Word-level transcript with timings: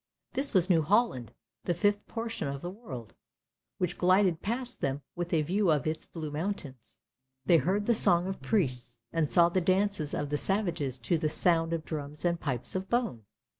This 0.33 0.51
was 0.51 0.67
New 0.67 0.81
Holland, 0.81 1.31
the 1.65 1.75
fifth 1.75 2.07
portion 2.07 2.47
of 2.47 2.61
the 2.63 2.71
world, 2.71 3.13
which 3.77 3.99
glided 3.99 4.41
past 4.41 4.81
them 4.81 5.03
with 5.15 5.31
a 5.31 5.43
view 5.43 5.69
of 5.69 5.85
its 5.85 6.07
blue 6.07 6.31
mountains. 6.31 6.97
They 7.45 7.57
heard 7.57 7.85
the 7.85 7.93
song 7.93 8.25
of 8.25 8.41
priests, 8.41 8.97
and 9.13 9.29
saw 9.29 9.49
the 9.49 9.61
dances 9.61 10.15
of 10.15 10.29
the 10.31 10.39
savages 10.39 10.97
to 10.97 11.19
the 11.19 11.29
sound 11.29 11.71
of 11.71 11.85
drums 11.85 12.25
and 12.25 12.39
pipes 12.39 12.73
of 12.73 12.89
bone. 12.89 13.25